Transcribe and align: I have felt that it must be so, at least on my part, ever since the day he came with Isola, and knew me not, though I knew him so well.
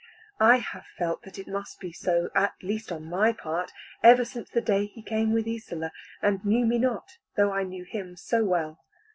I 0.39 0.55
have 0.57 0.87
felt 0.97 1.21
that 1.21 1.37
it 1.37 1.47
must 1.47 1.79
be 1.79 1.91
so, 1.91 2.31
at 2.33 2.55
least 2.63 2.91
on 2.91 3.05
my 3.05 3.33
part, 3.33 3.71
ever 4.01 4.25
since 4.25 4.49
the 4.49 4.59
day 4.59 4.87
he 4.87 5.03
came 5.03 5.31
with 5.31 5.47
Isola, 5.47 5.91
and 6.23 6.43
knew 6.43 6.65
me 6.65 6.79
not, 6.79 7.19
though 7.37 7.51
I 7.53 7.61
knew 7.61 7.83
him 7.83 8.15
so 8.17 8.43
well. 8.43 8.79